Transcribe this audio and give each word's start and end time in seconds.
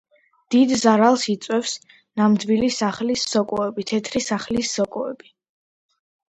დიდ 0.53 0.71
ზარალს 0.83 1.25
იწვევს 1.33 1.73
ნამდვილი 2.21 2.71
სახლის 2.77 3.27
სოკოები, 3.35 3.87
თეთრი 3.93 4.23
სახლის 4.29 4.73
სოკოები. 4.79 5.33